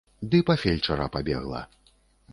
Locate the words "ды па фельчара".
0.31-1.07